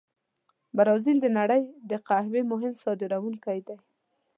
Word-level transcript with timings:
برازیل 0.77 1.17
د 1.21 1.27
نړۍ 1.39 1.63
د 1.89 1.91
قهوې 2.07 2.41
مهم 2.51 2.73
صادرونکي 2.83 3.57
دي. 3.67 3.77